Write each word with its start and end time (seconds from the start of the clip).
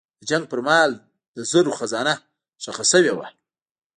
د 0.19 0.21
جنګ 0.29 0.43
پر 0.51 0.59
مهال 0.65 0.91
د 1.35 1.37
زرو 1.51 1.71
خزانه 1.79 2.13
ښخه 2.63 2.85
شوې 2.91 3.13
وه. 3.17 3.27